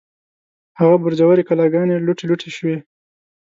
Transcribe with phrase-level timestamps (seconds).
[0.79, 2.77] هغه برجورې کلاګانې، لوټې لوټې شوې